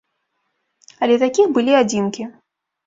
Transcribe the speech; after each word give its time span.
Але 1.07 1.21
такіх 1.25 1.47
былі 1.59 1.79
адзінкі. 1.85 2.23